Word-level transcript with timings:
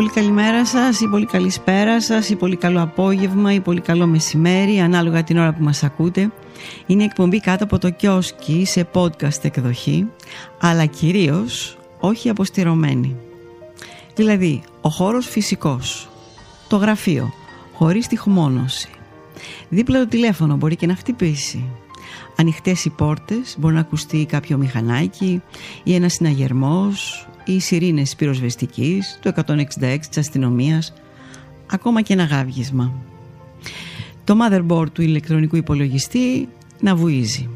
πολύ 0.00 0.12
καλημέρα 0.12 0.66
σας 0.66 1.00
ή 1.00 1.08
πολύ 1.08 1.26
καλησπέρα 1.26 2.00
σας 2.00 2.28
ή 2.28 2.36
πολύ 2.36 2.56
καλό 2.56 2.82
απόγευμα 2.82 3.52
ή 3.52 3.60
πολύ 3.60 3.80
καλό 3.80 4.06
μεσημέρι 4.06 4.78
ανάλογα 4.78 5.24
την 5.24 5.38
ώρα 5.38 5.52
που 5.52 5.62
μας 5.62 5.82
ακούτε. 5.82 6.30
Είναι 6.86 7.04
εκπομπή 7.04 7.40
κάτω 7.40 7.64
από 7.64 7.78
το 7.78 7.90
κιόσκι 7.90 8.64
σε 8.64 8.88
podcast 8.92 9.42
εκδοχή 9.44 10.06
αλλά 10.60 10.86
κυρίως 10.86 11.78
όχι 12.00 12.28
αποστηρωμένη. 12.28 13.16
Δηλαδή 14.14 14.62
ο 14.80 14.88
χώρος 14.88 15.26
φυσικός, 15.26 16.08
το 16.68 16.76
γραφείο, 16.76 17.32
χωρίς 17.74 18.06
τυχομόνωση. 18.06 18.88
Δίπλα 19.68 19.98
το 19.98 20.08
τηλέφωνο 20.08 20.56
μπορεί 20.56 20.76
και 20.76 20.86
να 20.86 20.94
χτυπήσει. 20.94 21.64
Ανοιχτές 22.36 22.84
οι 22.84 22.90
πόρτες, 22.90 23.56
μπορεί 23.58 23.74
να 23.74 23.80
ακουστεί 23.80 24.26
κάποιο 24.26 24.56
μηχανάκι 24.56 25.42
ή 25.82 25.94
ένας 25.94 26.12
συναγερμός 26.12 27.24
ή 27.26 27.29
οι 27.44 27.60
σιρήνες 27.60 28.16
πυροσβεστικής, 28.16 29.18
το 29.22 29.28
166 29.28 30.08
της 30.08 30.18
αστυνομίας, 30.18 30.92
ακόμα 31.66 32.02
και 32.02 32.12
ένα 32.12 32.24
γάβγισμα. 32.24 32.92
Το 34.24 34.36
motherboard 34.40 34.90
του 34.92 35.02
ηλεκτρονικού 35.02 35.56
υπολογιστή 35.56 36.48
να 36.80 36.94
βουίζει. 36.94 37.48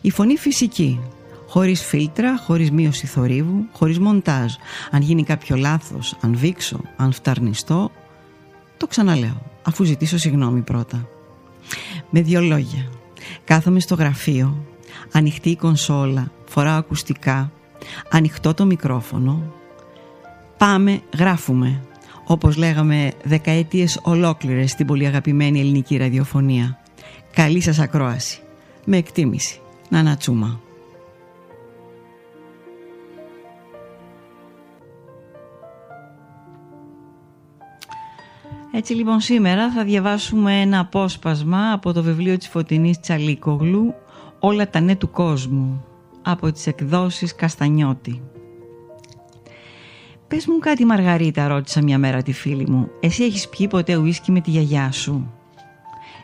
Η 0.00 0.10
φωνή 0.10 0.36
φυσική, 0.36 1.00
χωρίς 1.46 1.82
φίλτρα, 1.84 2.38
χωρίς 2.38 2.70
μείωση 2.70 3.06
θορύβου, 3.06 3.64
χωρίς 3.72 3.98
μοντάζ. 3.98 4.52
Αν 4.90 5.02
γίνει 5.02 5.24
κάποιο 5.24 5.56
λάθος, 5.56 6.16
αν 6.20 6.36
βήξω, 6.36 6.80
αν 6.96 7.12
φταρνιστώ, 7.12 7.90
το 8.76 8.86
ξαναλέω, 8.86 9.42
αφού 9.62 9.84
ζητήσω 9.84 10.18
συγγνώμη 10.18 10.60
πρώτα. 10.60 11.08
Με 12.10 12.20
δύο 12.20 12.40
λόγια. 12.40 12.88
Κάθομαι 13.44 13.80
στο 13.80 13.94
γραφείο, 13.94 14.64
ανοιχτή 15.12 15.50
η 15.50 15.56
κονσόλα, 15.56 16.32
φοράω 16.44 16.78
ακουστικά, 16.78 17.52
ανοιχτό 18.10 18.54
το 18.54 18.64
μικρόφωνο. 18.64 19.52
Πάμε, 20.56 21.00
γράφουμε. 21.18 21.80
Όπως 22.26 22.56
λέγαμε 22.56 23.12
δεκαετίες 23.24 24.00
ολόκληρες 24.02 24.70
στην 24.70 24.86
πολύ 24.86 25.06
αγαπημένη 25.06 25.60
ελληνική 25.60 25.96
ραδιοφωνία. 25.96 26.78
Καλή 27.34 27.60
σας 27.60 27.78
ακρόαση. 27.78 28.40
Με 28.84 28.96
εκτίμηση. 28.96 29.60
Να 29.88 30.16
τσούμα. 30.16 30.60
Έτσι 38.72 38.94
λοιπόν 38.94 39.20
σήμερα 39.20 39.70
θα 39.70 39.84
διαβάσουμε 39.84 40.60
ένα 40.60 40.78
απόσπασμα 40.78 41.72
από 41.72 41.92
το 41.92 42.02
βιβλίο 42.02 42.36
της 42.36 42.48
Φωτεινής 42.48 43.00
Τσαλίκογλου 43.00 43.94
«Όλα 44.38 44.70
τα 44.70 44.80
ναι 44.80 44.96
του 44.96 45.10
κόσμου» 45.10 45.84
από 46.22 46.52
τις 46.52 46.66
εκδόσεις 46.66 47.34
Καστανιώτη. 47.34 48.22
«Πες 50.28 50.46
μου 50.46 50.58
κάτι 50.58 50.84
Μαργαρίτα» 50.84 51.48
ρώτησα 51.48 51.82
μια 51.82 51.98
μέρα 51.98 52.22
τη 52.22 52.32
φίλη 52.32 52.70
μου 52.70 52.88
«Εσύ 53.00 53.24
έχεις 53.24 53.48
πιει 53.48 53.68
ποτέ 53.68 53.96
ουίσκι 53.96 54.32
με 54.32 54.40
τη 54.40 54.50
γιαγιά 54.50 54.92
σου» 54.92 55.32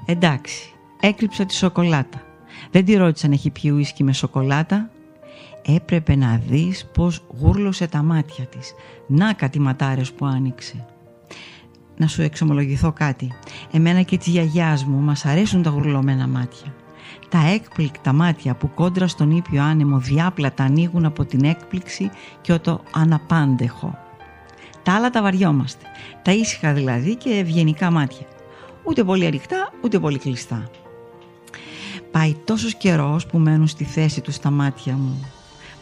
«Εντάξει, 0.07 0.73
έκρυψα 1.01 1.47
τη 1.47 1.55
σοκολάτα. 1.55 2.23
Δεν 2.71 2.85
τη 2.85 2.97
ρώτησα 2.97 3.27
αν 3.27 3.33
έχει 3.33 3.51
πιει 3.51 3.71
ουίσκι 3.75 4.05
με 4.05 4.13
σοκολάτα 4.13 4.91
Έπρεπε 5.69 6.17
να 6.17 6.43
δεις 6.49 6.87
πως 6.95 7.25
γούρλωσε 7.41 7.87
τα 7.87 8.03
μάτια 8.03 8.45
της. 8.45 8.75
Να 9.07 9.33
κάτι 9.33 9.59
ματάρες 9.61 10.13
που 10.13 10.27
άνοιξε 10.27 10.87
να 11.97 12.07
σου 12.07 12.23
εξομολογηθώ 12.23 12.93
κάτι. 12.93 13.33
Εμένα 13.73 14.03
και 14.03 14.19
της 14.19 14.27
γιαγιάς 14.27 14.85
μου 14.85 15.01
μας 15.01 15.25
αρέσουν 15.25 15.63
τα 15.63 15.71
γουρλωμένα 15.71 16.27
μάτια. 16.27 16.75
Τα 17.29 17.39
έκπληκτα 17.55 18.13
μάτια 18.13 18.55
που 18.55 18.75
κόντρα 18.75 19.09
στον 19.09 19.31
ήπιο 19.31 19.63
άνεμο 19.63 19.99
διάπλατα 19.99 20.65
ανοίγουν 20.65 21.05
από 21.05 21.25
την 21.25 21.45
έκπληξη 21.45 22.11
και 22.41 22.59
το 22.59 22.81
αναπάντεχο. 22.93 23.99
Τα 24.83 24.95
άλλα 24.95 25.11
τα 25.11 25.23
βαριόμαστε. 25.23 25.85
Τα 26.23 26.33
ήσυχα 26.33 26.73
δηλαδή 26.73 27.17
και 27.17 27.31
ευγενικά 27.31 27.91
μάτια. 27.91 28.27
Ούτε 28.85 29.05
πολύ 29.05 29.27
ανοιχτά, 29.27 29.73
ούτε 29.83 29.99
πολύ 29.99 30.19
κλειστά. 30.19 30.71
Πάει 32.11 32.37
τόσος 32.45 32.75
καιρός 32.75 33.27
που 33.27 33.39
μένουν 33.39 33.67
στη 33.67 33.85
θέση 33.85 34.21
τους 34.21 34.35
στα 34.35 34.51
μάτια 34.51 34.93
μου. 34.93 35.31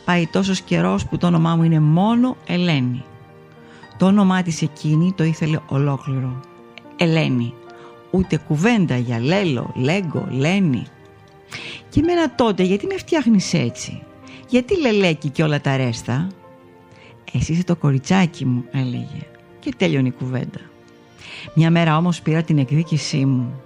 Πάει 0.04 0.26
τόσος 0.26 0.60
καιρός 0.60 1.06
που 1.06 1.16
το 1.16 1.26
όνομά 1.26 1.56
μου 1.56 1.62
είναι 1.62 1.80
μόνο 1.80 2.36
Ελένη. 2.46 3.04
Το 3.98 4.06
όνομά 4.06 4.42
της 4.42 4.62
εκείνη 4.62 5.12
το 5.12 5.24
ήθελε 5.24 5.58
ολόκληρο. 5.68 6.40
Ελένη. 6.96 7.54
Ούτε 8.10 8.36
κουβέντα 8.36 8.96
για 8.96 9.20
Λέλο, 9.20 9.70
Λέγκο, 9.74 10.26
Λένη. 10.30 10.86
Και 11.88 12.00
εμένα 12.00 12.34
τότε 12.34 12.62
γιατί 12.62 12.86
με 12.86 12.96
φτιάχνεις 12.96 13.54
έτσι; 13.54 14.02
Γιατί 14.48 14.80
λελέκι 14.80 15.28
και 15.28 15.42
όλα 15.42 15.60
τα 15.60 15.76
ρέστα; 15.76 16.26
Εσύ 17.32 17.52
είσαι 17.52 17.64
το 17.64 17.76
κοριτσάκι 17.76 18.44
μου 18.44 18.64
έλεγε. 18.70 19.26
Και 19.58 19.74
τέλειωνε 19.76 20.08
η 20.08 20.14
κουβέντα. 20.18 20.60
Μια 21.54 21.70
μέρα 21.70 21.96
όμως 21.96 22.20
πήρα 22.20 22.42
την 22.42 22.58
εκδίκησή 22.58 23.24
μου. 23.24 23.60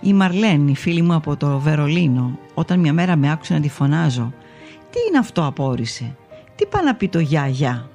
Η 0.00 0.12
Μαρλέν, 0.12 0.68
η 0.68 0.76
φίλη 0.76 1.02
μου 1.02 1.14
από 1.14 1.36
το 1.36 1.58
Βερολίνο, 1.58 2.38
όταν 2.54 2.80
μια 2.80 2.92
μέρα 2.92 3.16
με 3.16 3.30
άκουσε 3.30 3.54
να 3.54 3.60
τη 3.60 3.68
φωνάζω. 3.68 4.32
Τι 4.90 4.98
είναι 5.08 5.18
αυτό 5.18 5.46
απόρρισε; 5.46 6.16
Τι 6.56 6.66
πάει 6.66 6.84
να 6.84 6.94
πει 6.94 7.08
το 7.08 7.18
γεια 7.18 7.46
γεια 7.46 7.90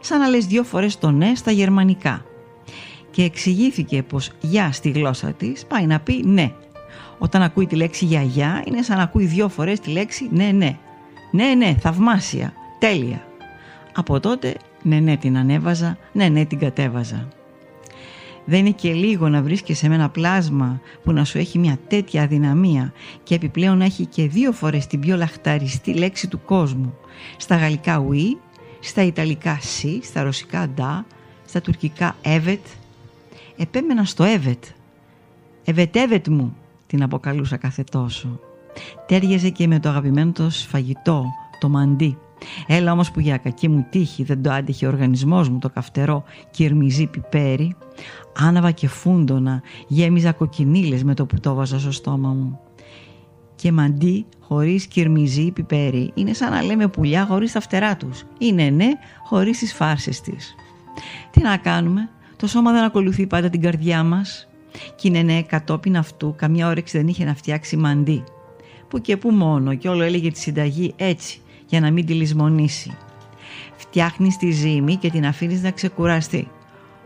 σαν 0.00 0.18
να 0.18 0.28
λες 0.28 0.46
δύο 0.46 0.62
φορές 0.62 0.98
το 0.98 1.10
ναι 1.10 1.34
στα 1.34 1.50
γερμανικά. 1.50 2.24
Και 3.10 3.22
εξηγήθηκε 3.22 4.02
πως 4.02 4.30
«για» 4.40 4.72
στη 4.72 4.90
γλώσσα 4.90 5.32
της 5.32 5.66
πάει 5.66 5.86
να 5.86 6.00
πει 6.00 6.22
«ναι». 6.26 6.52
Όταν 7.18 7.42
ακούει 7.42 7.66
τη 7.66 7.76
λέξη 7.76 8.04
«γιαγιά» 8.04 8.62
είναι 8.66 8.82
σαν 8.82 8.96
να 8.96 9.02
ακούει 9.02 9.24
δύο 9.24 9.48
φορές 9.48 9.80
τη 9.80 9.90
λέξη 9.90 10.28
«ναι, 10.32 10.50
ναι». 10.52 10.76
«Ναι, 11.32 11.54
ναι, 11.56 11.74
θαυμάσια, 11.80 12.52
τέλεια». 12.78 13.26
Από 13.94 14.20
τότε 14.20 14.56
«ναι, 14.82 14.98
ναι» 15.00 15.16
την 15.16 15.36
ανέβαζα, 15.36 15.98
«ναι, 16.12 16.28
ναι» 16.28 16.44
την 16.44 16.58
κατέβαζα. 16.58 17.28
Δεν 18.44 18.58
είναι 18.58 18.70
και 18.70 18.92
λίγο 18.92 19.28
να 19.28 19.42
βρίσκεσαι 19.42 19.88
με 19.88 19.94
ένα 19.94 20.08
πλάσμα 20.08 20.80
που 21.04 21.12
να 21.12 21.24
σου 21.24 21.38
έχει 21.38 21.58
μια 21.58 21.78
τέτοια 21.88 22.22
αδυναμία 22.22 22.92
και 23.22 23.34
επιπλέον 23.34 23.78
να 23.78 23.84
έχει 23.84 24.06
και 24.06 24.28
δύο 24.28 24.52
φορές 24.52 24.86
την 24.86 25.00
πιο 25.00 25.16
λαχταριστή 25.16 25.94
λέξη 25.94 26.28
του 26.28 26.40
κόσμου. 26.44 26.94
Στα 27.36 27.56
γαλλικά 27.56 28.06
«oui» 28.08 28.36
στα 28.80 29.02
Ιταλικά 29.02 29.58
«σι», 29.60 30.00
στα 30.02 30.22
Ρωσικά 30.22 30.68
«ντά», 30.68 31.06
στα 31.46 31.60
Τουρκικά 31.60 32.16
«εύετ». 32.22 32.66
Επέμενα 33.56 34.04
στο 34.04 34.24
«εύετ». 34.24 34.64
«Εβετ, 35.64 36.28
μου» 36.28 36.56
την 36.90 37.02
αποκαλούσα 37.02 37.56
κάθε 37.56 37.84
τόσο. 37.90 38.40
Τέριαζε 39.06 39.48
και 39.48 39.66
με 39.66 39.80
το 39.80 39.88
αγαπημένο 39.88 40.32
το 40.32 40.50
φαγητό, 40.50 41.24
το 41.60 41.68
μαντί. 41.68 42.18
Έλα 42.66 42.92
όμως 42.92 43.10
που 43.10 43.20
για 43.20 43.36
κακή 43.36 43.68
μου 43.68 43.86
τύχη 43.90 44.22
δεν 44.22 44.42
το 44.42 44.50
άντυχε 44.50 44.86
ο 44.86 44.88
οργανισμός 44.88 45.48
μου 45.48 45.58
το 45.58 45.70
καυτερό 45.70 46.24
κυρμιζί 46.50 47.06
πιπέρι. 47.06 47.76
Άναβα 48.36 48.70
και 48.70 48.88
φούντονα, 48.88 49.62
γέμιζα 49.86 50.32
κοκκινίλες 50.32 51.04
με 51.04 51.14
το 51.14 51.26
που 51.26 51.40
το 51.40 51.54
βάζα 51.54 51.78
στο 51.78 51.92
στόμα 51.92 52.28
μου 52.28 52.60
και 53.54 53.72
μαντί 53.72 54.26
χωρίς 54.40 54.86
κυρμιζί 54.86 55.50
πιπέρι 55.50 56.10
είναι 56.14 56.32
σαν 56.32 56.50
να 56.50 56.62
λέμε 56.62 56.88
πουλιά 56.88 57.26
χωρίς 57.26 57.52
τα 57.52 57.60
φτερά 57.60 57.96
τους. 57.96 58.24
Είναι 58.38 58.70
ναι 58.70 58.90
χωρίς 59.24 59.58
τις 59.58 59.72
φάρσες 59.72 60.20
της. 60.20 60.54
Τι 61.30 61.42
να 61.42 61.56
κάνουμε, 61.56 62.08
το 62.36 62.46
σώμα 62.46 62.72
δεν 62.72 62.82
ακολουθεί 62.82 63.26
πάντα 63.26 63.50
την 63.50 63.60
καρδιά 63.60 64.02
μας. 64.02 64.49
Κι 64.94 65.08
είναι 65.08 65.22
ναι 65.22 65.42
κατόπιν 65.42 65.96
αυτού 65.96 66.34
καμιά 66.36 66.68
όρεξη 66.68 66.96
δεν 66.98 67.08
είχε 67.08 67.24
να 67.24 67.34
φτιάξει 67.34 67.76
μαντί. 67.76 68.24
Που 68.88 68.98
και 69.00 69.16
που 69.16 69.30
μόνο 69.30 69.74
και 69.74 69.88
όλο 69.88 70.02
έλεγε 70.02 70.30
τη 70.30 70.38
συνταγή 70.38 70.92
έτσι 70.96 71.40
για 71.66 71.80
να 71.80 71.90
μην 71.90 72.06
τη 72.06 72.12
λησμονήσει. 72.12 72.96
Φτιάχνεις 73.76 74.36
τη 74.36 74.50
ζύμη 74.50 74.96
και 74.96 75.10
την 75.10 75.26
αφήνεις 75.26 75.62
να 75.62 75.70
ξεκουραστεί. 75.70 76.48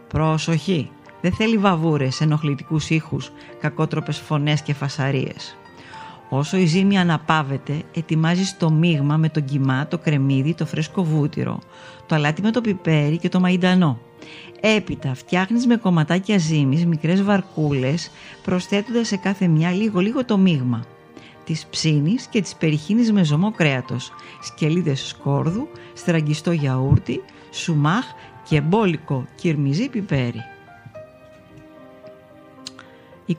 Προσοχή, 0.09 0.91
δεν 1.21 1.33
θέλει 1.33 1.59
βαβούρες, 1.59 2.21
ενοχλητικούς 2.21 2.91
ήχους, 2.91 3.33
κακότροπες 3.61 4.19
φωνές 4.19 4.63
και 4.63 4.75
φασαρίες. 4.75 5.57
Όσο 6.29 6.57
η 6.57 6.67
ζύμη 6.67 6.99
αναπάβεται, 6.99 7.83
ετοιμάζεις 7.95 8.57
το 8.57 8.71
μείγμα 8.71 9.17
με 9.17 9.29
τον 9.29 9.45
κιμά, 9.45 9.87
το 9.87 9.99
κρεμμύδι, 9.99 10.55
το 10.55 10.67
φρέσκο 10.67 11.03
βούτυρο, 11.03 11.59
το 12.07 12.15
αλάτι 12.15 12.43
με 12.43 12.51
το 12.51 12.61
πιπέρι 12.61 13.19
και 13.19 13.29
το 13.29 13.41
μαϊντανό. 13.41 13.99
Έπειτα 14.61 15.15
φτιάχνεις 15.15 15.67
με 15.67 15.77
κομματάκια 15.77 16.39
ζύμης 16.39 16.87
μικρές 16.87 17.23
βαρκούλες, 17.23 18.11
προσθέτοντας 18.43 19.07
σε 19.07 19.17
κάθε 19.17 19.47
μια 19.47 19.71
λίγο-λίγο 19.71 20.25
το 20.25 20.39
μείγμα. 20.39 20.85
Τις 21.45 21.67
ψήνεις 21.67 22.27
και 22.27 22.41
τις 22.41 22.55
περιχύνεις 22.55 23.13
με 23.13 23.25
ζωμό 23.25 23.51
κρέατος, 23.51 24.13
σκελίδες 24.43 25.07
σκόρδου, 25.07 25.69
στραγγιστό 25.95 26.53
γιαούρτι, 26.53 27.23
σουμάχ 27.51 28.05
και 28.49 28.61
μπόλικο 28.61 29.27
κυρμιζί 29.35 29.89
πιπέρι. 29.89 30.43
21 33.27 33.35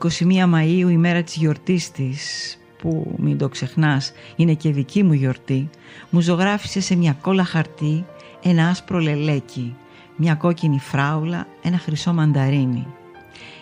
Μαΐου 0.53 0.89
ημέρα 0.89 1.23
της 1.23 1.35
γιορτής 1.35 1.91
της 1.91 2.57
που 2.77 3.15
μην 3.17 3.37
το 3.37 3.49
ξεχνάς 3.49 4.11
είναι 4.35 4.53
και 4.53 4.71
δική 4.71 5.03
μου 5.03 5.13
γιορτή, 5.13 5.69
μου 6.09 6.19
ζωγράφισε 6.19 6.81
σε 6.81 6.95
μια 6.95 7.17
κόλλα 7.21 7.43
χαρτί 7.43 8.05
ένα 8.43 8.67
άσπρο 8.67 8.99
λελέκι, 8.99 9.75
μια 10.15 10.35
κόκκινη 10.35 10.79
φράουλα, 10.79 11.47
ένα 11.61 11.77
χρυσό 11.77 12.13
μανταρίνι. 12.13 12.87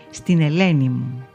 Στην 0.10 0.42
Ελένη 0.42 0.90
μου, 0.90 1.26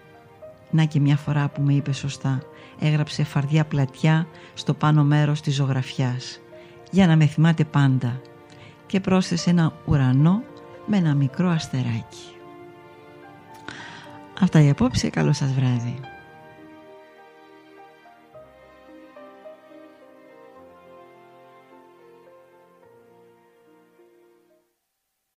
να 0.71 0.85
και 0.85 1.01
μια 1.01 1.17
φορά 1.17 1.49
που 1.49 1.63
με 1.63 1.73
είπε 1.73 1.93
σωστά, 1.93 2.43
έγραψε 2.79 3.25
φαρδιά 3.25 3.65
πλατιά 3.65 4.27
στο 4.55 4.75
πάνω 4.75 5.05
μέρος 5.05 5.41
της 5.41 5.55
ζωγραφιάς, 5.55 6.41
για 6.91 7.07
να 7.07 7.17
με 7.17 7.27
θυμάται 7.27 7.65
πάντα 7.65 8.21
και 8.87 9.01
πρόσθεσε 9.01 9.51
ένα 9.51 9.73
ουρανό 9.85 10.43
με 10.87 10.97
ένα 10.97 11.15
μικρό 11.15 11.49
αστεράκι. 11.49 12.33
Αυτά 14.41 14.61
για 14.61 14.73
απόψε, 14.73 15.11
καλό 15.11 15.33
σας 15.33 15.53
βράδυ. 15.53 16.01